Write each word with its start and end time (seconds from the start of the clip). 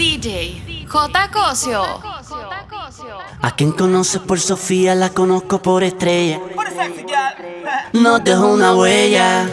DJ 0.00 0.86
J. 0.88 1.30
Cosio. 1.30 1.82
A 3.42 3.54
quien 3.54 3.72
conoces 3.72 4.22
por 4.22 4.40
Sofía, 4.40 4.94
la 4.94 5.10
conozco 5.10 5.60
por 5.60 5.84
estrella. 5.84 6.40
No 7.92 8.18
dejo 8.18 8.46
una 8.46 8.74
huella. 8.74 9.46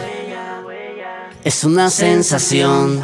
Es 1.44 1.64
una 1.64 1.90
sensación. 1.90 3.02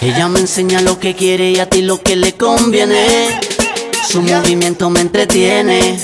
Ella 0.00 0.28
me 0.28 0.38
enseña 0.38 0.82
lo 0.82 1.00
que 1.00 1.16
quiere 1.16 1.50
y 1.50 1.58
a 1.58 1.68
ti 1.68 1.82
lo 1.82 2.00
que 2.00 2.14
le 2.14 2.36
conviene. 2.36 3.40
Su 4.08 4.22
movimiento 4.22 4.88
me 4.88 5.00
entretiene. 5.00 5.98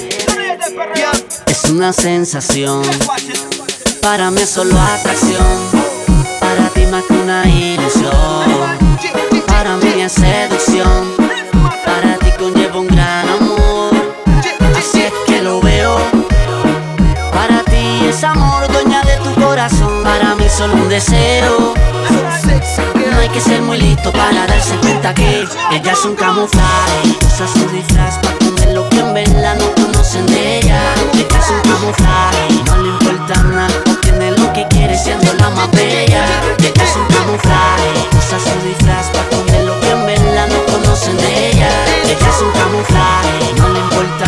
Es 1.46 1.64
una 1.70 1.92
sensación. 1.92 2.82
Para 4.00 4.32
mí 4.32 4.40
es 4.40 4.50
solo 4.50 4.76
atracción. 4.76 5.46
Para 6.40 6.68
ti 6.70 6.84
más 6.86 7.04
que 7.04 7.14
una 7.14 7.46
ilusión. 7.46 8.71
Para 9.62 9.76
mí 9.76 10.02
es 10.02 10.14
seducción. 10.14 11.14
Para 11.84 12.18
ti 12.18 12.32
conlleva 12.36 12.80
un 12.80 12.88
gran 12.88 13.28
amor. 13.28 13.92
Así 14.76 15.02
es 15.02 15.12
que 15.24 15.40
lo 15.40 15.60
veo. 15.60 15.98
Para 17.32 17.62
ti 17.70 18.08
es 18.08 18.24
amor, 18.24 18.66
dueña 18.72 19.02
de 19.02 19.16
tu 19.18 19.40
corazón. 19.40 20.02
Para 20.02 20.34
mí 20.34 20.48
solo 20.48 20.74
un 20.74 20.88
deseo. 20.88 21.74
No 23.12 23.18
hay 23.20 23.28
que 23.28 23.40
ser 23.40 23.62
muy 23.62 23.78
listo 23.78 24.10
para 24.10 24.48
darse 24.48 24.74
cuenta 24.78 25.14
que 25.14 25.46
ella 25.70 25.92
es 25.92 26.04
un 26.06 26.16
camuflaje. 26.16 27.16
Usa 27.24 27.46
su 27.46 27.68
disfraz 27.68 28.18
para 28.18 28.36
comer 28.38 28.74
lo 28.74 28.88
que 28.88 28.98
en 28.98 29.14
verdad 29.14 29.56
no 29.60 29.72
conocen 29.80 30.26
de 30.26 30.58
ella. 30.58 30.82
Ella 31.14 31.38
es 31.38 31.50
un 31.50 31.60
camuflaje, 31.70 32.64
no 32.66 32.78
le 32.78 32.88
importa 32.88 33.42
nada. 33.44 33.91
Que 34.62 34.68
quiere 34.76 34.96
siendo 34.96 35.32
la 35.34 35.50
más 35.50 35.68
bella. 35.72 36.24
Ella 36.58 36.84
es 36.84 36.94
un 36.94 37.06
camuflaje. 37.06 38.08
Usa 38.16 38.38
su 38.38 38.68
disfraz 38.68 39.08
para 39.10 39.28
comer 39.30 39.64
lo 39.64 39.80
que 39.80 39.90
en 39.90 40.06
verdad 40.06 40.46
no 40.46 40.72
conocen 40.72 41.16
de 41.16 41.50
ella. 41.50 41.68
Es 42.04 42.40
un 42.40 42.52
camuflaje, 42.52 43.54
no 43.56 43.68
le 43.70 43.80
importa 43.80 44.21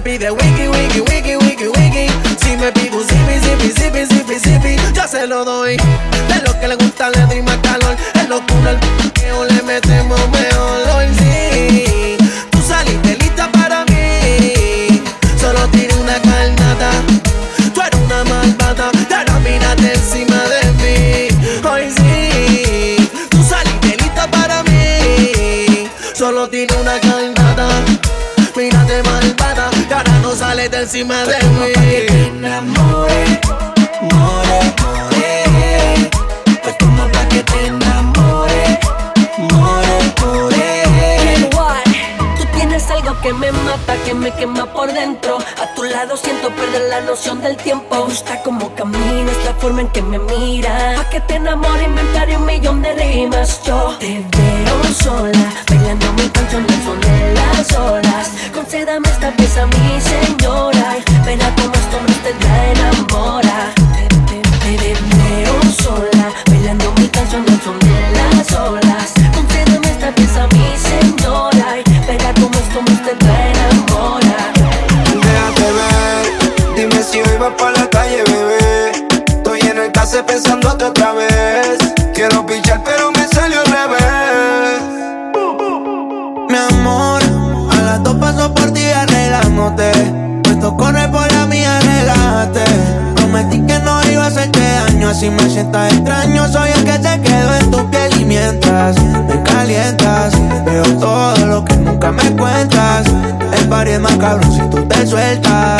pide 0.00 0.30
wiki, 0.30 0.68
wiki, 0.68 1.00
wiki, 1.00 1.36
wiki, 1.36 1.68
wiki. 1.68 2.06
Si 2.40 2.56
me 2.56 2.70
pide 2.72 2.96
un 2.96 3.04
zipi, 3.04 3.38
zipi, 3.40 3.72
zipi, 3.72 4.06
zipi, 4.06 4.38
zipi, 4.38 4.76
yo 4.94 5.08
se 5.08 5.26
lo 5.26 5.44
doy. 5.44 5.76
De 6.28 6.42
lo 6.44 6.58
que 6.60 6.68
le 6.68 6.74
gusta 6.76 7.10
le 7.10 7.20
doy 7.26 7.42
más 7.42 7.56
calor. 7.58 7.96
Es 8.14 8.28
locura 8.28 8.70
el 8.70 9.12
que 9.12 9.32
le 9.54 9.62
metemos 9.62 10.20
mejor. 10.30 10.80
Hoy 10.96 11.06
sí, 11.18 12.16
tú 12.50 12.58
saliste 12.60 13.16
lista 13.16 13.50
para 13.50 13.84
mí. 13.86 15.02
Solo 15.40 15.66
tiré 15.68 15.94
una 15.94 16.20
carnata. 16.20 16.90
Tú 17.74 17.80
eres 17.80 18.00
una 18.00 18.24
malvada, 18.24 18.90
ahora 19.10 19.38
mírate 19.40 19.94
encima 19.94 20.40
de 20.52 20.62
mí. 20.80 21.68
Hoy 21.68 21.90
sí, 21.96 23.08
tú 23.30 23.42
saliste 23.42 23.96
lista 24.02 24.30
para 24.30 24.62
mí. 24.64 25.88
Solo 26.14 26.48
tiene 26.48 26.74
una 26.74 26.92
carnata. 26.92 27.07
Encima 30.80 31.24
de 31.24 31.34
Tomo 31.34 31.60
pa' 31.60 31.66
que 31.66 32.06
te 32.06 32.12
mí. 32.12 32.26
enamore, 32.38 33.40
que 43.88 43.94
me 43.94 43.94
mata, 43.94 44.04
que 44.04 44.14
me 44.14 44.30
quema 44.32 44.66
por 44.72 44.92
dentro. 44.92 45.38
A 45.38 45.74
tu 45.74 45.82
lado 45.84 46.16
siento 46.16 46.50
perder 46.50 46.88
la 46.90 47.00
noción 47.00 47.40
del 47.40 47.56
tiempo. 47.56 48.06
Me 48.08 48.42
cómo 48.42 48.74
caminas, 48.74 49.36
la 49.44 49.54
forma 49.54 49.82
en 49.82 49.88
que 49.88 50.02
me 50.02 50.18
miras. 50.18 50.96
Pa' 50.96 51.10
que 51.10 51.20
te 51.20 51.36
enamore 51.36 51.84
inventaré 51.84 52.36
un 52.36 52.46
millón 52.46 52.82
de 52.82 52.92
rimas. 52.94 53.62
Yo 53.64 53.96
te 53.98 54.24
veo 54.36 54.94
sola, 54.94 55.52
bailando 55.68 56.12
mi 56.14 56.28
canción 56.28 56.64
al 56.64 56.84
son 56.84 57.00
de 57.00 57.34
las 57.34 57.76
olas. 57.76 58.30
Concédame 58.54 59.08
esta 59.08 59.30
pieza, 59.32 59.66
mi 59.66 60.00
señora. 60.00 60.96
Verá 61.24 61.54
cómo 61.56 61.74
este 61.74 61.96
hombre 61.96 62.12
usted 62.12 62.34
la 62.42 62.70
enamora. 62.72 63.77
Pensándote 80.28 80.84
otra 80.84 81.12
vez. 81.14 81.78
Quiero 82.14 82.44
pichar, 82.46 82.82
pero 82.84 83.10
me 83.10 83.26
salió 83.28 83.60
al 83.60 83.66
revés. 83.66 84.80
Mi 86.48 86.56
amor, 86.56 87.22
a 87.72 87.82
las 87.82 88.02
dos 88.02 88.14
paso 88.16 88.52
por 88.54 88.70
ti 88.72 88.84
arreglándote. 88.84 89.90
Puesto 90.44 90.76
corre 90.76 91.08
por 91.08 91.30
la 91.32 91.46
mía, 91.46 91.80
relájate. 91.80 92.64
Prometí 93.16 93.60
que 93.66 93.78
no 93.80 94.00
iba 94.10 94.24
a 94.24 94.26
hacerte 94.28 94.60
daño, 94.60 95.08
así 95.08 95.30
me 95.30 95.48
sientas 95.50 95.92
extraño. 95.92 96.48
Soy 96.48 96.70
el 96.70 96.84
que 96.84 96.92
se 96.92 97.20
quedó 97.20 97.54
en 97.54 97.70
tu 97.70 97.90
piel 97.90 98.20
y 98.20 98.24
mientras 98.24 98.96
me 99.02 99.42
calientas, 99.42 100.34
veo 100.64 100.84
todo 100.98 101.46
lo 101.46 101.64
que 101.64 101.76
nunca 101.76 102.12
me 102.12 102.30
cuentas. 102.36 103.06
El 103.52 103.68
party 103.68 103.92
es 103.92 104.00
más 104.00 104.16
cabrón 104.16 104.52
si 104.52 104.60
tú 104.68 104.84
te 104.86 105.06
sueltas. 105.06 105.77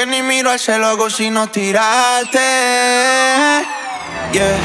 Que 0.00 0.06
ni 0.06 0.22
miro 0.22 0.50
al 0.50 0.58
cielo 0.58 0.86
hago 0.86 1.10
sino 1.10 1.48
tirarte. 1.48 2.38
Yeah. 4.32 4.56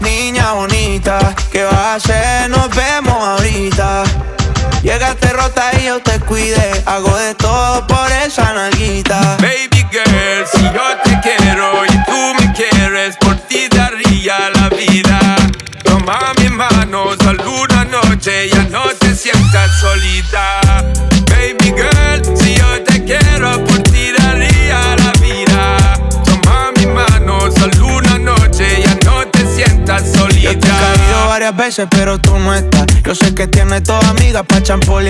Niña 0.00 0.52
bonita, 0.52 1.34
¿qué 1.50 1.64
vas 1.64 1.74
a 1.74 1.94
hacer? 1.94 2.50
Nos 2.50 2.68
vemos 2.76 3.16
ahorita. 3.16 4.04
Llegaste 4.82 5.28
rota 5.32 5.70
y 5.80 5.86
yo 5.86 6.00
te 6.00 6.20
cuide. 6.20 6.82
Hago 6.84 7.16
de 7.16 7.34
todo 7.36 7.86
por 7.86 8.12
esa 8.12 8.52
nalguita. 8.52 9.38
Baby 9.40 9.86
girl, 9.90 10.46
si 10.52 10.62
yo 10.62 10.86
te 11.02 11.18
quiero 11.22 11.86
y 11.86 12.04
tú 12.04 12.34
me 12.38 12.52
quieres, 12.52 13.16
por 13.16 13.36
ti 13.48 13.68
daría 13.70 14.50
la 14.50 14.68
vida. 14.68 15.36
Toma 15.82 16.34
mi 16.40 16.48
mano, 16.50 17.16
sal 17.22 17.40
una 17.40 17.84
noche, 17.86 18.50
ya 18.50 18.64
no 18.64 18.84
te 19.00 19.14
sientas 19.14 19.70
solita. 19.80 20.60
Baby 21.30 21.72
girl, 21.74 21.97
varias 31.50 31.56
veces, 31.56 31.88
pero 31.90 32.18
tú 32.18 32.38
no 32.38 32.54
estás. 32.54 32.86
Yo 33.04 33.14
sé 33.14 33.34
que 33.34 33.46
tienes 33.46 33.82
toda 33.82 34.06
amiga 34.10 34.42
pa' 34.42 34.62
champol 34.62 35.04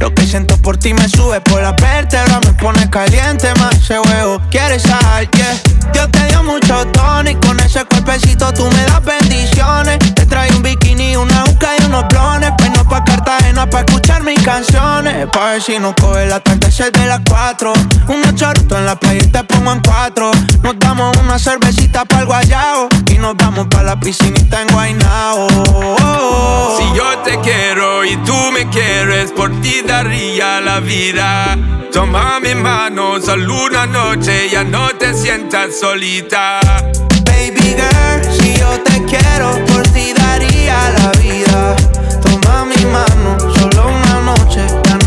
Lo 0.00 0.12
que 0.14 0.26
siento 0.26 0.56
por 0.58 0.76
ti 0.76 0.92
me 0.94 1.08
sube 1.08 1.40
por 1.40 1.62
la 1.62 1.72
vértebra, 1.72 2.40
me 2.40 2.52
pone 2.54 2.88
caliente 2.90 3.52
más 3.58 3.74
ese 3.76 3.98
huevo. 4.00 4.40
¿Quieres 4.50 4.82
sal? 4.82 5.28
Yeah. 5.30 5.54
Yo 5.94 6.08
te 6.10 6.26
dio 6.26 6.42
mucho 6.42 6.86
tono 6.88 7.30
y 7.30 7.34
con 7.36 7.60
ese 7.60 7.84
cuerpecito 7.84 8.52
tú 8.52 8.68
me 8.70 8.82
das 8.84 9.04
bendiciones. 9.04 9.98
Te 10.14 10.26
traigo 10.26 10.56
un 10.56 10.62
bikini, 10.62 11.16
una 11.16 11.44
uca 11.44 11.68
y 11.78 11.84
unos 11.84 12.08
blones. 12.08 12.50
Peino 12.58 12.84
pa' 12.84 13.04
Cartagena 13.04 13.68
pa' 13.68 13.80
escuchar 13.80 14.22
mis 14.24 14.42
canciones. 14.42 15.26
Pa' 15.32 15.52
ver 15.52 15.62
si 15.62 15.78
no 15.78 15.94
coge 15.94 16.24
el 16.24 16.32
atardecer 16.32 16.90
de 16.92 17.06
las 17.06 17.20
cuatro. 17.28 17.72
Un 18.08 18.34
chorrito 18.34 18.76
en 18.76 18.86
la 18.86 18.96
playa 18.96 19.22
y 19.22 19.28
te 19.28 19.44
pongo 19.44 19.72
en 19.72 19.80
cuatro. 19.80 20.30
Nos 20.62 20.78
damos 20.78 21.16
una 21.18 21.38
cervecita 21.38 22.04
pa' 22.04 22.20
el 22.20 22.26
guayao. 22.26 22.88
Y 23.16 23.18
nos 23.18 23.34
vamos 23.34 23.66
pa' 23.68 23.82
la 23.82 23.98
piscinita 23.98 24.60
en 24.60 24.68
Guaynao. 24.68 25.48
Si 26.76 26.84
yo 26.94 27.18
te 27.24 27.40
quiero 27.40 28.04
y 28.04 28.14
tú 28.18 28.36
me 28.52 28.68
quieres, 28.68 29.32
por 29.32 29.50
ti 29.62 29.80
daría 29.80 30.60
la 30.60 30.80
vida. 30.80 31.56
Toma 31.90 32.38
mi 32.40 32.54
mano, 32.54 33.18
solo 33.18 33.64
una 33.64 33.86
noche, 33.86 34.50
ya 34.50 34.64
no 34.64 34.90
te 34.98 35.14
sientas 35.14 35.78
solita. 35.80 36.60
Baby 37.24 37.74
girl, 37.78 38.34
si 38.38 38.54
yo 38.58 38.80
te 38.80 39.02
quiero, 39.06 39.64
por 39.64 39.82
ti 39.94 40.12
daría 40.12 40.90
la 40.98 41.10
vida. 41.12 41.74
Toma 42.22 42.66
mi 42.66 42.84
mano, 42.84 43.15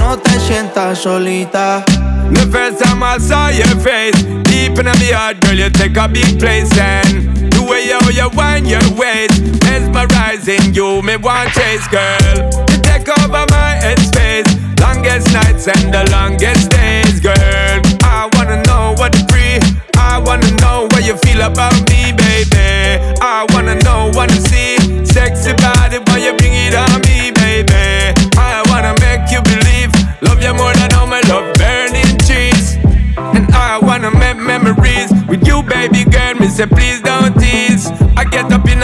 no 0.09 0.17
te 0.17 0.39
sientas 0.39 0.99
solita. 0.99 1.83
The 2.31 2.47
first 2.51 2.83
time 2.83 3.03
I 3.03 3.19
saw 3.19 3.49
your 3.49 3.75
face, 3.77 4.17
deep 4.49 4.79
in 4.79 4.85
my 4.85 5.11
heart, 5.13 5.39
girl, 5.41 5.53
you 5.53 5.69
take 5.69 5.97
a 5.97 6.07
big 6.07 6.39
place 6.39 6.71
and 6.77 7.51
the 7.51 7.61
way 7.61 7.85
how 7.93 8.09
you 8.09 8.29
wind 8.33 8.67
your 8.67 8.81
waist, 8.97 9.37
mesmerizing 9.65 10.73
you, 10.73 11.03
me 11.03 11.15
want 11.17 11.53
chase, 11.53 11.87
girl. 11.89 12.35
You 12.73 12.77
take 12.81 13.07
over 13.07 13.45
my 13.53 13.77
headspace, 13.85 14.49
longest 14.81 15.31
nights 15.31 15.67
and 15.67 15.93
the 15.93 16.09
longest 16.09 16.71
days, 16.71 17.19
girl. 17.19 17.81
I 18.01 18.29
wanna 18.33 18.63
know 18.63 18.95
what 18.97 19.13
to 19.13 19.21
free. 19.29 19.61
I 19.95 20.17
wanna 20.17 20.49
know 20.57 20.87
what 20.89 21.05
you 21.05 21.17
feel 21.17 21.41
about 21.41 21.77
me, 21.89 22.13
baby. 22.13 22.97
I 23.21 23.45
wanna 23.53 23.75
know, 23.85 24.09
wanna 24.15 24.41
see 24.49 25.05
sexy 25.05 25.53
baby 35.79 36.03
girl. 36.09 36.33
Me 36.35 36.47
say 36.47 36.65
please 36.65 36.99
don't 37.01 37.33
tease. 37.39 37.87
I 38.17 38.23
get 38.25 38.51
up 38.51 38.67
in 38.67 38.78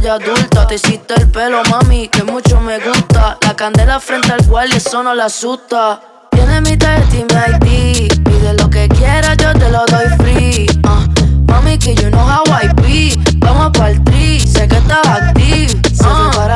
yo 0.00 0.16
soy 0.16 0.28
adulta. 0.28 0.66
Te 0.66 0.74
hiciste 0.76 1.14
el 1.14 1.28
pelo, 1.28 1.62
mami, 1.70 2.08
que 2.08 2.22
mucho 2.22 2.60
me 2.60 2.78
gusta. 2.78 3.38
La 3.42 3.54
candela 3.54 4.00
frente 4.00 4.32
al 4.32 4.46
cual 4.46 4.72
eso 4.72 5.02
no 5.02 5.14
la 5.14 5.26
asusta. 5.26 6.00
Tiene 6.30 6.60
mi 6.60 6.70
y 6.70 7.24
mi 7.24 8.06
ID. 8.08 8.22
Pide 8.24 8.54
lo 8.58 8.68
que 8.70 8.88
quieras, 8.88 9.36
yo 9.36 9.52
te 9.52 9.70
lo 9.70 9.84
doy 9.86 10.08
free. 10.18 10.66
Uh, 10.84 11.50
mami, 11.50 11.78
que 11.78 11.94
you 11.94 12.10
know 12.10 12.20
how 12.20 12.44
I 12.46 12.68
be. 12.82 13.16
Vamos 13.38 13.70
pa'l 13.76 14.02
tri, 14.04 14.40
sé 14.40 14.68
que 14.68 14.76
estás 14.76 15.06
active. 15.06 15.80
Uh. 16.00 16.49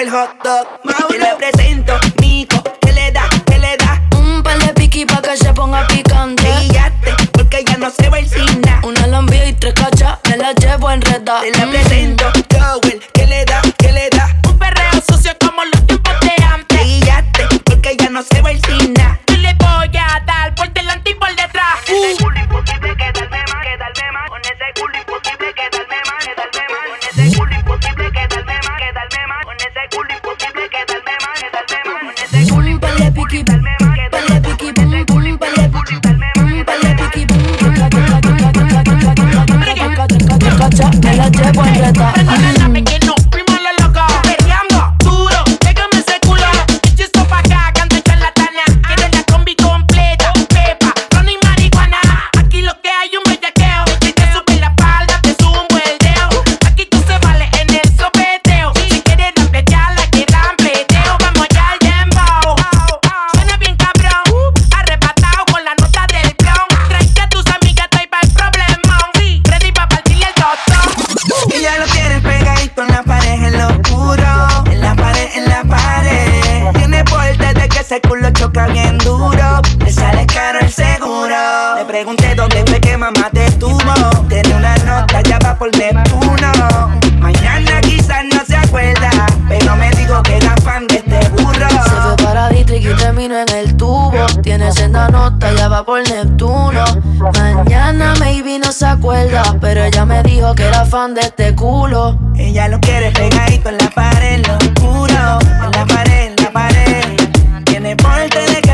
El 0.00 0.08
hot 0.10 0.42
dog. 0.42 0.59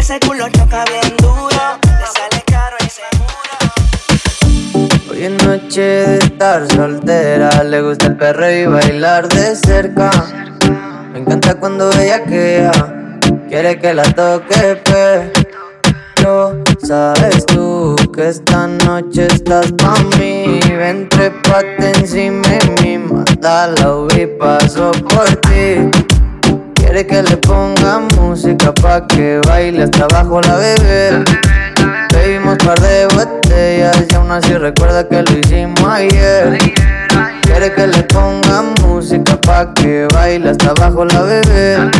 Ese 0.06 0.20
culo 0.20 0.48
choca 0.50 0.84
bien 0.84 1.16
duro. 1.16 1.50
Le 1.82 2.06
sale 2.14 2.40
caro 2.46 2.76
y 2.80 2.88
seguro. 2.88 3.54
Hoy 5.10 5.24
es 5.24 5.44
noche 5.44 5.80
de 5.80 6.18
estar 6.18 6.64
soltera, 6.70 7.64
le 7.64 7.82
gusta 7.82 8.06
el 8.06 8.16
perro 8.16 8.48
y 8.48 8.66
bailar 8.66 9.26
de 9.28 9.56
cerca. 9.56 10.12
Me 11.12 11.18
encanta 11.18 11.56
cuando 11.56 11.90
ella 11.94 12.22
queda, 12.22 13.18
quiere 13.48 13.80
que 13.80 13.94
la 13.94 14.04
toque, 14.04 14.80
pero 14.84 15.46
Sabes 16.82 17.46
tú 17.46 17.94
que 18.14 18.28
esta 18.28 18.66
noche 18.66 19.26
estás 19.26 19.70
pa' 19.72 19.98
mí 20.18 20.58
Ven, 20.76 21.08
trepate 21.08 21.90
encima 21.98 22.42
de 22.48 22.82
mí 22.82 22.98
Mata 22.98 23.68
la 23.68 24.06
y 24.20 24.26
paso 24.26 24.90
por 24.90 25.26
ti 25.36 25.90
Quiere 26.96 27.08
que 27.08 27.22
le 27.24 27.36
ponga 27.36 27.98
música 28.16 28.72
pa' 28.72 29.06
que 29.06 29.38
baile 29.46 29.82
hasta 29.82 30.04
abajo 30.04 30.40
la 30.40 30.56
bebé. 30.56 31.24
Bebimos 32.10 32.56
par 32.64 32.80
de 32.80 33.06
botellas 33.14 34.06
y 34.10 34.14
aún 34.14 34.30
así 34.30 34.54
recuerda 34.54 35.06
que 35.06 35.22
lo 35.22 35.38
hicimos 35.38 35.84
ayer. 35.84 36.56
Quiere 37.42 37.74
que 37.74 37.86
le 37.86 38.02
ponga 38.04 38.62
música 38.80 39.38
pa' 39.42 39.74
que 39.74 40.08
baile 40.14 40.48
hasta 40.48 40.70
abajo 40.70 41.04
la 41.04 41.20
bebé. 41.20 41.90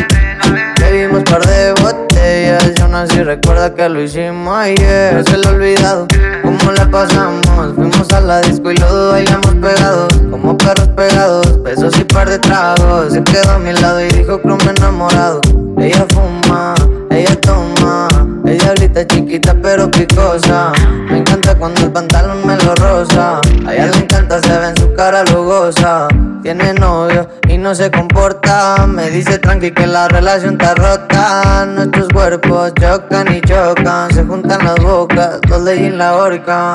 Bebimos 0.80 1.24
par 1.24 1.44
de 1.44 1.72
botellas 1.72 2.15
y 2.26 2.80
aún 2.82 2.94
así 2.94 3.22
recuerda 3.22 3.74
que 3.74 3.88
lo 3.88 4.02
hicimos 4.02 4.56
ayer. 4.56 5.14
No 5.14 5.22
se 5.24 5.36
lo 5.38 5.50
he 5.50 5.54
olvidado, 5.54 6.06
cómo 6.42 6.72
la 6.72 6.90
pasamos. 6.90 7.74
Fuimos 7.74 8.10
a 8.12 8.20
la 8.20 8.40
disco 8.40 8.70
y 8.70 8.76
los 8.76 9.12
bailamos 9.12 9.54
pegados 9.56 10.08
Como 10.30 10.56
perros 10.56 10.88
pegados, 10.88 11.62
besos 11.62 11.98
y 11.98 12.04
par 12.04 12.28
de 12.28 12.38
tragos. 12.38 13.12
Se 13.12 13.22
quedó 13.22 13.52
a 13.52 13.58
mi 13.58 13.72
lado 13.72 14.04
y 14.04 14.08
dijo 14.08 14.40
que 14.40 14.48
me 14.48 14.70
enamorado 14.70 15.40
Ella 15.78 16.06
fuma, 16.10 16.74
ella 17.10 17.40
toma 17.40 18.08
ella 18.46 18.68
ahorita 18.68 19.04
chiquita 19.08 19.56
pero 19.60 19.90
picosa. 19.90 20.72
Me 21.10 21.18
encanta 21.18 21.35
cuando 21.58 21.82
el 21.82 21.92
pantalón 21.92 22.46
me 22.46 22.56
lo 22.56 22.74
rosa 22.74 23.40
A 23.66 23.74
ella 23.74 23.86
le 23.86 23.96
encanta, 23.98 24.40
se 24.40 24.58
ve 24.58 24.68
en 24.68 24.76
su 24.76 24.92
cara 24.94 25.24
lugosa 25.24 26.08
Tiene 26.42 26.74
novio 26.74 27.28
y 27.48 27.58
no 27.58 27.74
se 27.74 27.90
comporta. 27.90 28.86
Me 28.86 29.10
dice 29.10 29.38
tranqui 29.38 29.72
que 29.72 29.86
la 29.86 30.08
relación 30.08 30.60
está 30.60 30.74
rota. 30.74 31.66
Nuestros 31.66 32.08
cuerpos 32.08 32.72
chocan 32.80 33.34
y 33.34 33.40
chocan. 33.40 34.12
Se 34.12 34.24
juntan 34.24 34.64
las 34.64 34.76
bocas, 34.76 35.40
los 35.48 35.64
de 35.64 35.90
la 35.90 36.16
horca. 36.16 36.74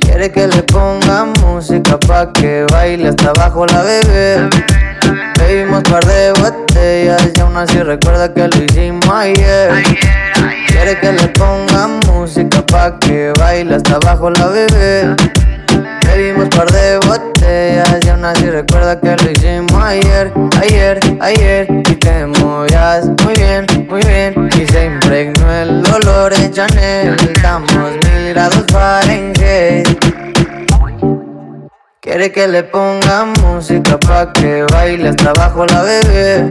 Quiere 0.00 0.30
que 0.30 0.46
le 0.46 0.62
ponga 0.62 1.24
música 1.42 1.98
pa' 1.98 2.32
que 2.32 2.66
baile 2.70 3.08
hasta 3.08 3.30
abajo 3.30 3.66
la 3.66 3.82
bebé 3.82 4.48
Bebimos 5.48 5.82
par 5.84 6.04
de 6.04 6.32
botellas 6.32 7.30
y 7.34 7.40
aún 7.40 7.56
así 7.56 7.82
recuerda 7.82 8.30
que 8.34 8.48
lo 8.48 8.64
hicimos 8.64 9.08
ayer. 9.10 9.82
Quiere 10.66 11.00
que 11.00 11.10
le 11.10 11.26
ponga 11.28 11.88
música 12.06 12.60
pa' 12.66 12.98
que 12.98 13.32
baile 13.38 13.76
hasta 13.76 13.94
abajo 13.94 14.28
la 14.28 14.46
bebé. 14.48 15.16
Bebimos 16.06 16.50
par 16.50 16.70
de 16.70 16.98
botellas 16.98 17.98
y 18.04 18.08
aún 18.10 18.26
así 18.26 18.50
recuerda 18.50 19.00
que 19.00 19.16
lo 19.16 19.30
hicimos 19.30 19.82
ayer, 19.82 20.30
ayer, 20.60 21.00
ayer. 21.18 21.66
Y 21.70 21.94
te 21.94 22.26
movías 22.26 23.06
muy 23.24 23.32
bien, 23.32 23.64
muy 23.88 24.02
bien. 24.02 24.50
Y 24.54 24.66
se 24.70 24.84
impregnó 24.84 25.50
el 25.50 25.82
olor 25.94 26.36
de 26.36 26.50
Chanel. 26.50 27.16
Estamos 27.34 27.72
mil 27.72 28.34
grados 28.34 28.66
Fahrenheit. 28.70 30.27
Quiere 32.08 32.32
que 32.32 32.48
le 32.48 32.62
ponga 32.62 33.26
música 33.42 33.98
pa' 33.98 34.32
que 34.32 34.64
baile 34.72 35.10
hasta 35.10 35.28
abajo 35.28 35.66
la 35.66 35.82
bebé. 35.82 36.48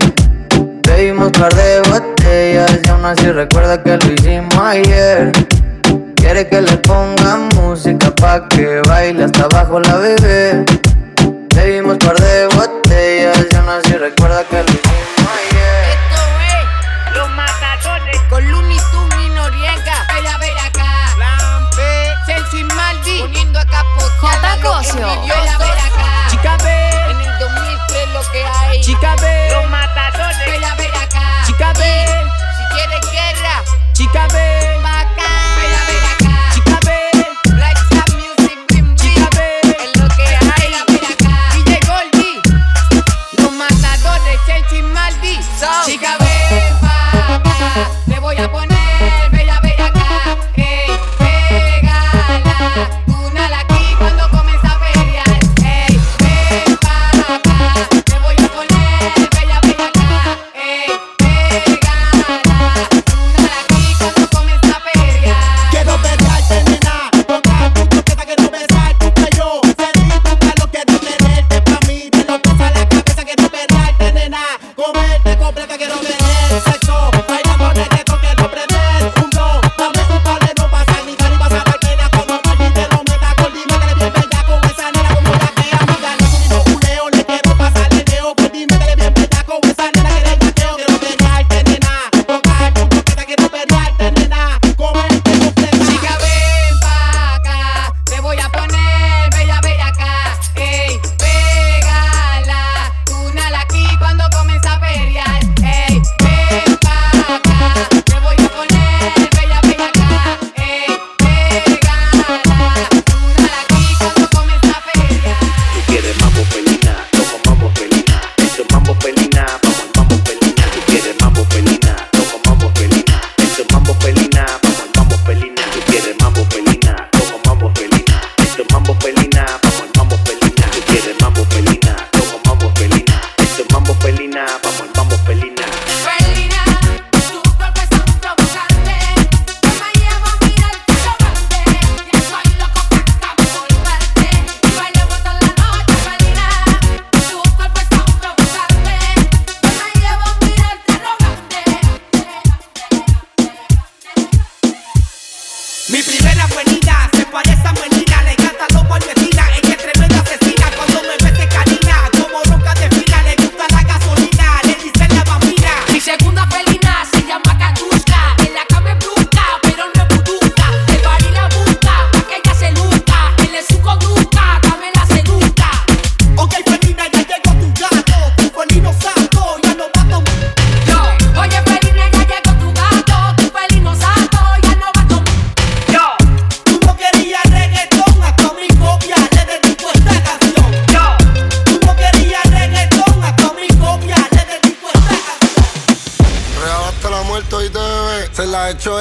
Bebimos 0.87 1.31
par 1.31 1.51
de 1.55 1.81
botellas 1.89 2.79
y 2.85 2.89
aún 2.91 3.03
así 3.03 3.31
recuerda 3.31 3.81
que 3.81 3.97
lo 3.97 4.13
hicimos 4.13 4.55
ayer. 4.55 5.31
Quiere 6.15 6.47
que 6.47 6.61
le 6.61 6.77
ponga 6.77 7.37
música 7.55 8.13
pa' 8.13 8.47
que 8.49 8.83
baile 8.87 9.23
hasta 9.23 9.45
abajo 9.45 9.79
la 9.79 9.95
bebé. 9.95 10.63
Bebimos 11.55 11.97
par 11.97 12.19
de 12.19 12.47
botellas 12.55 13.47
y 13.51 13.55
aún 13.55 13.69
así 13.69 13.93
recuerda 13.93 14.43
que 14.43 14.57
lo 14.57 14.69
hicimos 14.69 15.25
ayer. 15.33 15.36
J. 23.69 23.85
Pues, 24.21 24.61
Cosio. 24.61 25.07
Chica 26.29 26.57
B. 26.63 26.89
En 27.11 27.21
el 27.21 27.39
2003 27.39 28.09
lo 28.09 28.31
que 28.31 28.43
hay. 28.43 28.81
Chica 28.81 29.15
B. 29.21 29.36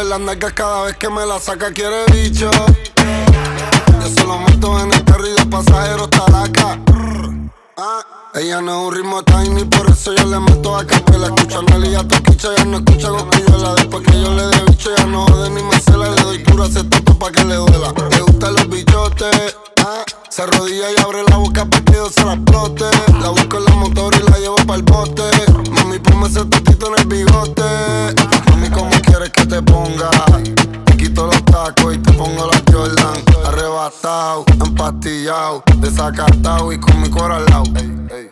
las 0.08 0.20
nalgas 0.20 0.52
cada 0.52 0.82
vez 0.84 0.96
que 0.96 1.08
me 1.10 1.26
la 1.26 1.40
saca 1.40 1.72
quiere 1.72 2.04
bicho. 2.12 2.50
Yo 4.00 4.08
solo 4.16 4.38
meto 4.38 4.78
en 4.80 4.92
el 4.92 5.04
carro 5.04 5.26
y 5.26 5.32
de 5.32 5.46
pasajeros 5.46 6.10
talaca. 6.10 6.78
Ah. 7.76 8.04
Ella 8.34 8.60
no 8.60 8.82
es 8.82 8.88
un 8.88 8.94
ritmo 8.94 9.22
tiny, 9.22 9.64
por 9.64 9.88
eso 9.90 10.14
yo 10.14 10.26
le 10.26 10.38
meto 10.38 10.76
a 10.76 10.86
capela. 10.86 11.26
Escuchando 11.28 11.76
el 11.76 11.90
ya 11.90 12.06
te 12.06 12.16
escucha, 12.16 12.48
ya 12.56 12.64
no 12.64 12.78
escucha 12.78 13.08
cosquillola. 13.08 13.74
Después 13.74 14.06
que 14.06 14.22
yo 14.22 14.30
le 14.34 14.46
dé 14.46 14.62
bicho, 14.68 14.90
ya 14.96 15.06
no 15.06 15.26
jode 15.26 15.50
ni 15.50 15.62
me 15.62 15.80
cela. 15.80 16.10
Le 16.10 16.22
doy 16.22 16.38
pura 16.40 16.66
acetato 16.66 17.18
pa' 17.18 17.32
que 17.32 17.44
le 17.44 17.54
duela. 17.54 17.92
Le 18.10 18.20
gustan 18.20 18.54
los 18.54 18.68
bichotes 18.68 19.56
se 20.28 20.42
arrodilla 20.42 20.90
y 20.90 21.00
abre 21.00 21.22
la 21.30 21.36
boca 21.36 21.64
para 21.64 21.84
que 21.84 21.92
yo 21.92 22.10
se 22.10 22.24
la 22.24 22.34
explote. 22.34 22.84
La 23.20 23.30
busco 23.30 23.58
en 23.58 23.64
la 23.64 23.70
motor 23.76 24.14
y 24.16 24.30
la 24.30 24.38
llevo 24.38 24.56
para 24.56 24.74
el 24.74 24.82
bote. 24.82 25.22
Mami, 25.70 25.98
ponme 26.00 26.26
ese 26.26 26.44
tutito 26.44 26.88
en 26.88 27.00
el 27.00 27.06
bigote. 27.06 27.62
Mami, 28.50 28.68
¿cómo 28.70 28.90
quieres 29.02 29.30
que 29.30 29.46
te 29.46 29.62
ponga? 29.62 30.10
Te 30.86 30.96
quito 30.96 31.26
los 31.26 31.44
tacos 31.44 31.94
y 31.94 31.98
te 31.98 32.12
pongo 32.14 32.50
la 32.50 32.60
Jordan. 32.72 33.22
Arrebatado, 33.46 34.44
empastillado, 34.48 35.62
desacatado 35.76 36.72
y 36.72 36.80
con 36.80 37.00
mi 37.00 37.08
cora 37.08 37.36
al 37.36 37.46
lado. 37.46 37.64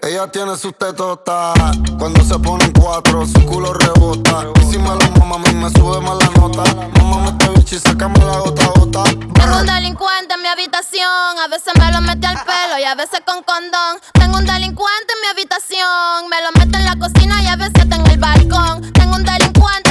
Ella 0.03 0.31
tiene 0.31 0.57
sus 0.57 0.77
tetotas. 0.77 1.55
Cuando 1.99 2.23
se 2.25 2.39
ponen 2.39 2.73
cuatro, 2.73 3.25
su 3.27 3.45
culo 3.47 3.73
rebota. 3.73 4.45
Y 4.61 4.73
si 4.73 4.79
me 4.79 4.89
lo 4.89 5.25
mami, 5.25 5.55
me 5.55 5.71
sube 5.71 6.01
mala 6.01 6.29
nota. 6.37 6.65
Mamá, 6.99 7.23
me 7.23 7.33
te 7.33 7.49
bicho 7.51 7.77
y 7.77 7.79
sácame 7.79 8.19
la 8.19 8.39
gota 8.39 8.67
gota. 8.75 9.05
Tengo 9.05 9.61
un 9.61 9.67
delincuente 9.67 10.35
en 10.35 10.43
mi 10.43 10.49
habitación 10.49 11.39
a 11.45 11.49
veces 11.49 11.75
me 11.79 11.93
lo 11.93 12.01
mete 12.01 12.27
al 12.27 12.43
pelo 12.43 12.79
y 12.79 12.85
a 12.85 12.95
veces 12.95 13.21
con 13.27 13.43
condón. 13.43 14.01
Tengo 14.15 14.39
un 14.39 14.47
delincuente 14.47 15.13
en 15.13 15.21
mi 15.21 15.27
habitación, 15.27 16.29
me 16.31 16.41
lo 16.41 16.53
mete 16.53 16.79
en 16.79 16.87
la 16.87 16.97
cocina 16.97 17.43
y 17.43 17.49
a 17.49 17.57
veces 17.57 17.85
en 17.85 18.07
el 18.07 18.19
balcón. 18.19 18.91
Tengo 18.93 19.17
un 19.17 19.25
delincuente 19.25 19.84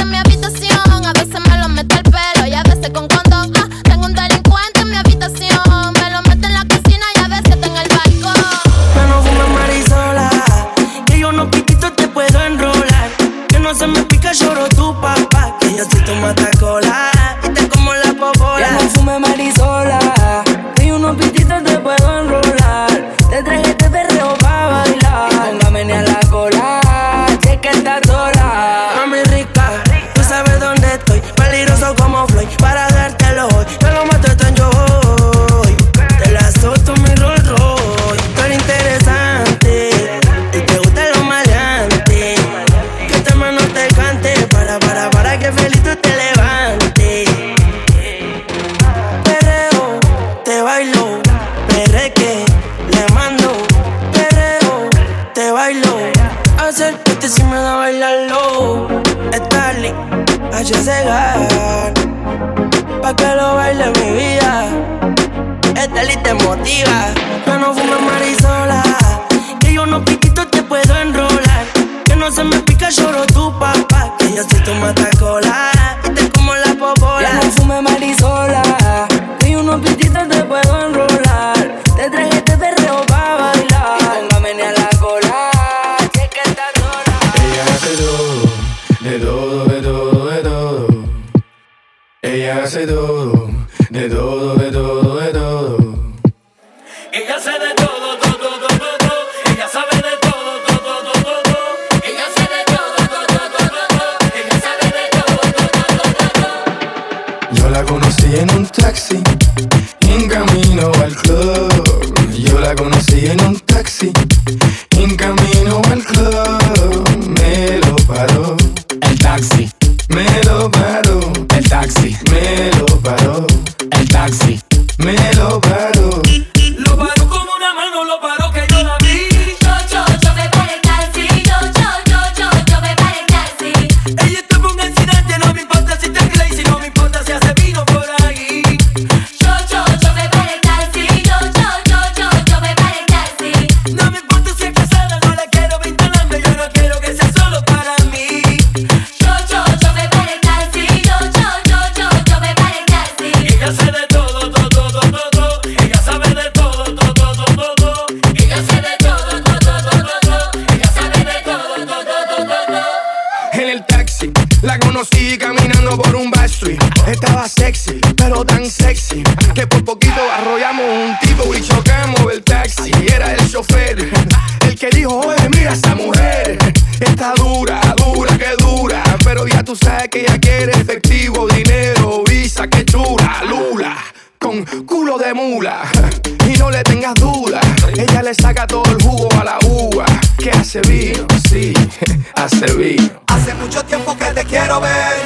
Hace 192.64 193.52
mucho 193.60 193.84
tiempo 193.84 194.16
que 194.16 194.24
te 194.24 194.42
quiero 194.42 194.80
ver. 194.80 195.16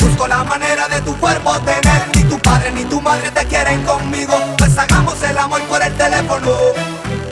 Busco 0.00 0.26
la 0.26 0.42
manera 0.42 0.88
de 0.88 1.00
tu 1.02 1.16
cuerpo 1.18 1.56
tener. 1.60 2.02
Ni 2.16 2.24
tu 2.24 2.36
padre 2.40 2.72
ni 2.72 2.84
tu 2.84 3.00
madre 3.00 3.30
te 3.30 3.44
quieren 3.46 3.80
conmigo. 3.84 4.34
Pues 4.58 4.76
hagamos 4.76 5.22
el 5.22 5.38
amor 5.38 5.62
por 5.68 5.80
el 5.80 5.94
teléfono. 5.94 6.50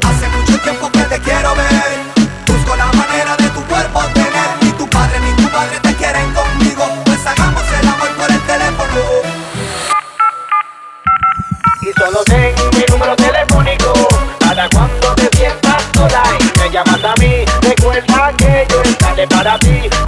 Hace 0.07 0.29
mucho 0.29 0.61
tiempo 0.61 0.89
que 0.93 1.03
te 1.03 1.19
quiero 1.19 1.57
ver. 1.57 1.99
Busco 2.47 2.77
la 2.77 2.87
manera 2.93 3.37
de 3.37 3.49
tu 3.49 3.61
cuerpo 3.65 4.01
tener. 4.15 4.49
Ni 4.63 4.71
tu 4.71 4.89
padre 4.89 5.19
ni 5.19 5.33
tu 5.43 5.51
madre 5.51 5.81
te 5.83 5.95
quieren 5.97 6.33
conmigo. 6.35 6.85
Pues 7.05 7.27
hagamos 7.27 7.65
el 7.81 7.89
amor 7.89 8.11
por 8.11 8.31
el 8.31 8.41
teléfono. 8.43 9.01
Y 11.83 11.99
solo 11.99 12.23
ten 12.27 12.55
mi 12.77 12.85
número 12.93 13.17
telefónico. 13.17 13.93
Para 14.39 14.69
cuando 14.69 15.15
te 15.17 15.37
sientas 15.37 15.83
sola. 15.95 16.38
they 19.19 19.27
gotta 19.27 19.59
be 19.67 20.08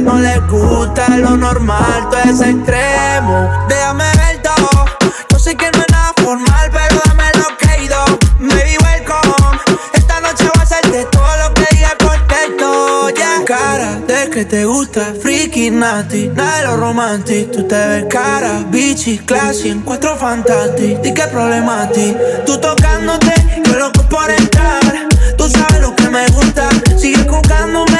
no 0.00 0.18
le 0.18 0.38
gusta 0.48 1.16
lo 1.16 1.36
normal, 1.36 2.08
todo 2.10 2.20
es 2.20 2.40
extremo. 2.40 3.48
Déjame 3.68 4.04
ver 4.16 4.42
todo, 4.42 4.84
yo 5.30 5.38
sé 5.38 5.56
que 5.56 5.70
no 5.70 5.80
es 5.80 5.90
nada 5.90 6.12
formal, 6.22 6.70
pero 6.72 7.00
dame 7.06 7.24
lo 7.36 7.56
que 7.56 7.66
he 7.66 7.84
ido. 7.84 8.04
Baby, 8.40 8.76
welcome, 8.82 9.58
esta 9.92 10.20
noche 10.20 10.44
voy 10.44 10.58
a 10.58 10.62
hacerte 10.62 11.04
todo 11.12 11.36
lo 11.44 11.54
que 11.54 11.66
diga 11.76 11.90
por 11.98 12.26
texto. 12.26 13.06
Cara 13.46 13.96
de 14.06 14.30
que 14.30 14.44
te 14.44 14.64
gusta, 14.64 15.12
freaky, 15.20 15.70
natty, 15.70 16.28
nada 16.28 16.58
de 16.58 16.66
lo 16.66 16.76
romantic. 16.76 17.50
Tú 17.50 17.66
te 17.66 17.74
ves 17.74 18.04
cara, 18.08 18.64
bichi, 18.68 19.18
classy, 19.18 19.70
encuentro 19.70 20.16
fantastic. 20.16 21.00
Di 21.00 21.12
que 21.14 21.26
problemático, 21.28 22.18
tú 22.46 22.58
tocándote, 22.58 23.34
yo 23.64 23.78
loco 23.78 24.02
por 24.08 24.30
entrar. 24.30 25.08
Tú 25.36 25.48
sabes 25.48 25.80
lo 25.80 25.94
que 25.96 26.08
me 26.08 26.26
gusta, 26.28 26.68
sigue 26.96 27.26
jugándome 27.28 27.99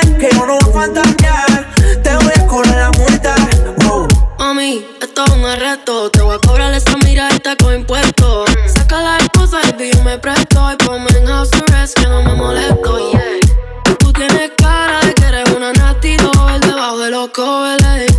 Te 5.85 6.21
voy 6.23 6.35
a 6.35 6.39
cobrar 6.39 6.75
esa 6.75 6.97
miradita 6.99 7.57
con 7.57 7.75
impuestos. 7.75 8.51
Saca 8.67 9.01
la 9.01 9.17
esposa 9.17 9.61
y 9.79 9.93
yo 9.93 10.03
me 10.05 10.19
presto. 10.19 10.71
Y 10.73 10.77
ponme 10.85 11.09
en 11.17 11.27
house 11.27 11.51
arrest 11.69 11.99
que 11.99 12.07
no 12.07 12.23
me 12.23 12.35
molesto. 12.35 13.11
Yeah. 13.11 13.23
Tú 13.99 14.13
tienes 14.13 14.53
cara 14.59 15.01
de 15.01 15.15
que 15.15 15.25
eres 15.25 15.49
una 15.57 15.73
nasty 15.73 16.17
doll 16.19 16.61
debajo 16.61 16.99
de 16.99 17.11
los 17.11 17.31
cobeles. 17.31 18.13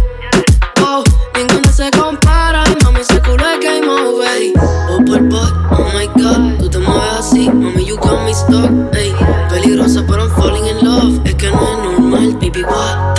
Oh, 0.81 1.03
ninguno 1.35 1.71
se 1.71 1.91
compara. 1.91 2.63
Mami, 2.83 3.03
se 3.03 3.21
culo 3.21 3.43
es 3.51 3.59
game 3.59 3.87
over. 3.87 4.53
Oh, 4.89 4.97
por 5.05 5.21
boy, 5.29 5.51
oh 5.71 5.87
my 5.93 6.07
god. 6.21 6.57
Tú 6.59 6.69
te 6.69 6.79
mueves 6.79 7.13
así, 7.19 7.47
mami, 7.49 7.85
you 7.85 7.95
got 7.97 8.25
me 8.25 8.33
stuck. 8.33 8.71
Ey, 8.95 9.13
peligrosa, 9.49 10.03
pero 10.07 10.23
I'm 10.23 10.31
falling 10.35 10.65
in 10.65 10.83
love. 10.83 11.21
Es 11.25 11.35
que 11.35 11.51
no 11.51 11.61
es 11.61 11.77
normal, 11.77 12.33
baby, 12.39 12.63
what? 12.63 13.10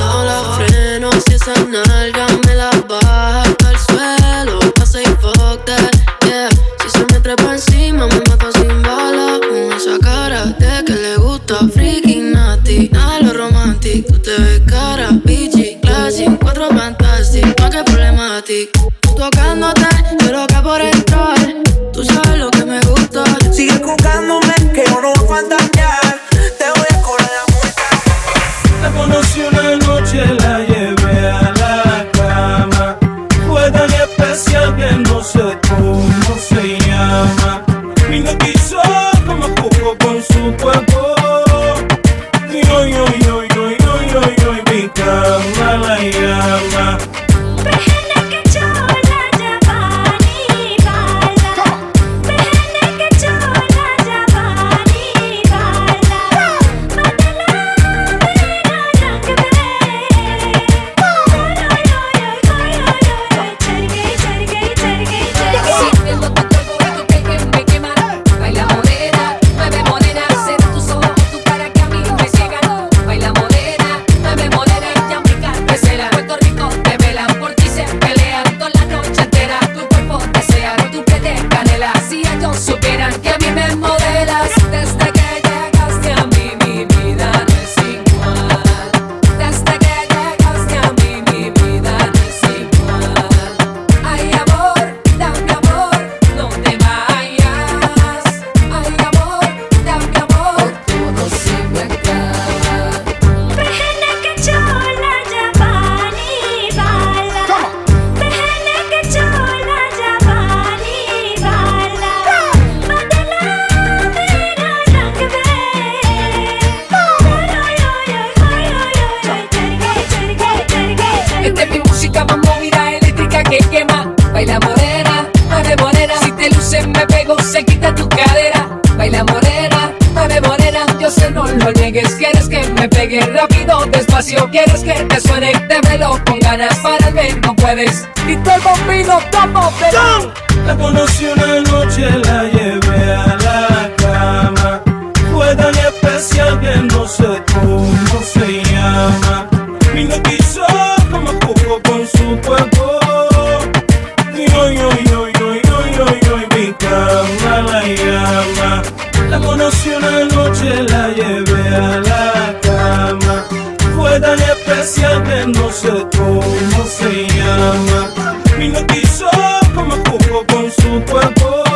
especial 164.73 165.23
que 165.25 165.47
no 165.47 165.71
sé 165.71 166.07
cómo 166.17 166.85
se 166.87 167.27
llama. 167.29 168.39
Me 168.59 168.67
hipnotizó 168.67 169.29
como 169.75 169.93
jugo 169.97 170.47
con 170.47 170.71
su 170.71 171.05
cuerpo. 171.11 171.72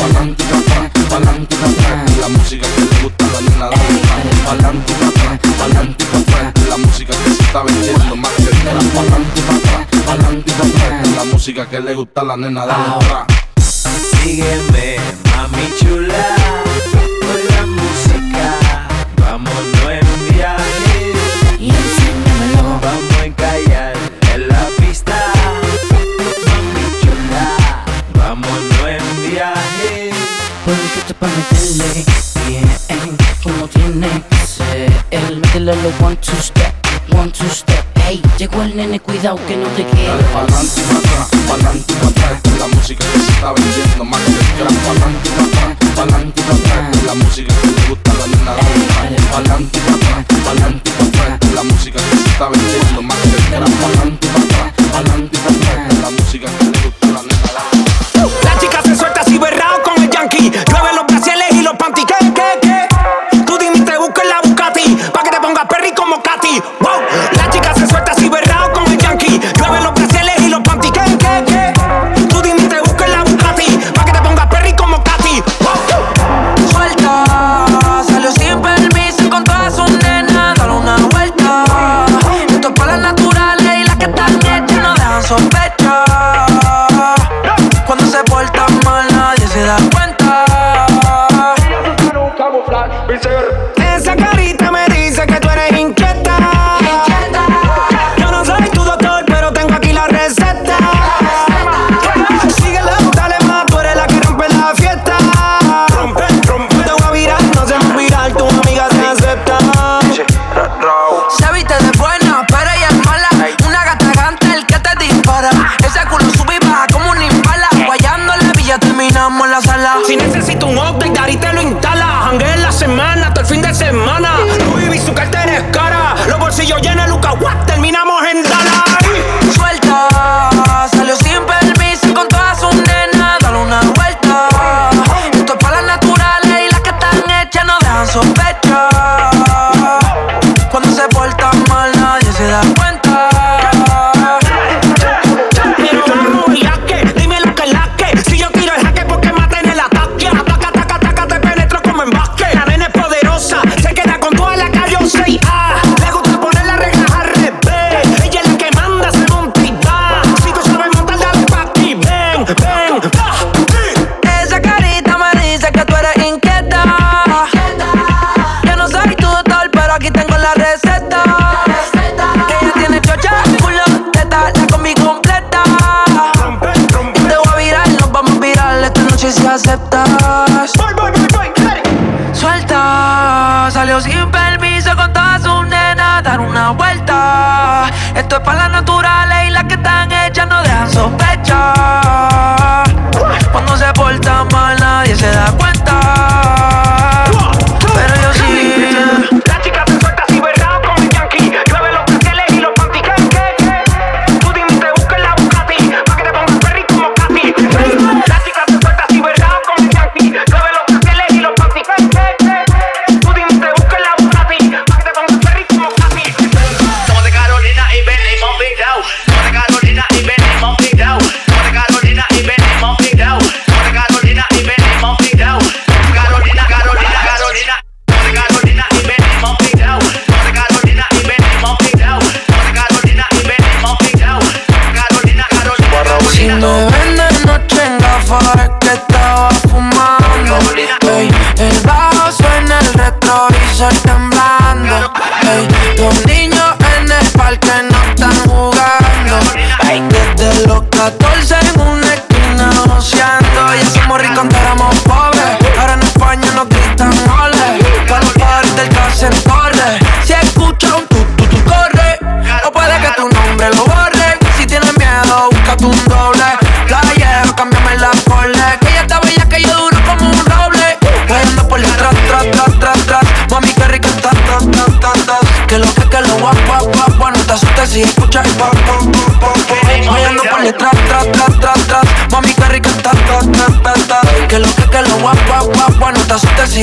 pa'lante 0.00 0.44
atrás, 0.44 0.90
pa'lante 1.10 1.56
atrás, 1.56 2.18
la 2.20 2.28
música 2.28 2.66
que 2.74 2.82
te 2.82 3.02
gusta 3.02 3.24
la 3.32 3.40
nena 3.40 3.66
da 3.66 3.76
un 3.76 4.38
pa'lante 4.46 4.92
atrás, 4.94 5.38
pa'lante 5.58 6.04
atrás, 6.04 6.68
la 6.68 6.76
música 6.78 7.12
que 7.24 7.30
se 7.30 7.42
está 7.42 7.62
vendiendo 7.62 8.16
más 8.16 8.32
que 8.32 8.64
nada, 8.64 8.80
pa'lante 8.94 9.40
atrás, 9.54 9.86
pa'lante 10.06 10.52
atrás, 10.52 11.08
la 11.16 11.24
música 11.24 11.66
que 11.68 11.80
le 11.80 11.94
gusta 11.94 12.20
a 12.22 12.24
la 12.24 12.36
nena 12.36 12.66
da 12.66 12.76
un 12.76 13.60
Sígueme, 13.60 14.96
mami 15.30 15.66
chula. 15.78 16.69
Métele 31.20 32.04
bien, 32.48 33.16
como 33.42 33.68
tiene 33.68 34.08
que 34.30 34.46
ser 34.46 34.90
Métele 35.36 35.76
los 35.76 36.00
one, 36.00 36.16
two 36.16 36.34
step, 36.40 36.72
one, 37.12 37.30
two 37.30 37.48
step. 37.50 37.84
Ey, 38.08 38.22
llegó 38.38 38.62
el 38.62 38.74
nene, 38.74 38.98
cuidado 39.00 39.38
que 39.46 39.56
no 39.56 39.68
te 39.68 39.84
quede 39.84 40.06
Dale 40.06 40.22
pa'lante 40.24 40.80
y 40.80 40.96
atrás, 40.96 41.28
pa'lante 41.46 41.94
la 42.58 42.66
música 42.68 43.04
que 43.12 43.18
se 43.20 43.32
está 43.32 43.52
vendiendo 43.52 44.04
más 44.04 44.20
que 44.20 44.30
el 44.30 44.38
crack 44.38 44.74
Pa'lante 44.86 45.28
y 45.28 45.32
atrás, 45.34 45.76
pa'lante 45.94 46.42
la 47.06 47.14
música 47.14 47.54
que 47.60 47.66
le 47.68 47.88
gusta 47.88 48.10
a 48.10 48.14
la 48.14 48.26
nena 48.26 48.52
Dale 48.54 49.16
pa'lante 49.30 49.78
y 49.78 49.92
atrás, 49.92 50.24
pa'lante 50.44 50.90
la 51.54 51.62
música 51.62 51.98
que 51.98 52.16
se 52.16 52.28
está 52.30 52.48
vendiendo 52.48 53.02
más 53.02 53.16
que 53.18 53.28
el 53.28 53.34
crack 53.44 53.70
Pa'lante 53.82 54.26
y 54.26 54.30
atrás, 54.30 54.72
pa'lante 54.92 55.38
la 56.02 56.10
música 56.10 56.46
que 56.58 56.64
le 56.64 56.70
gusta 56.70 56.99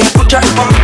see 0.01 0.11
put 0.13 0.31
your 0.31 0.41
up 0.41 0.59
on 0.59 0.76